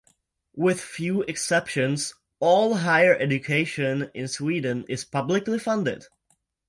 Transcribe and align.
With 0.55 0.81
few 0.81 1.21
exceptions, 1.21 2.15
all 2.39 2.73
higher 2.77 3.13
education 3.13 4.09
in 4.15 4.27
Sweden 4.27 4.83
is 4.89 5.05
publicly 5.05 5.59
funded. 5.59 6.07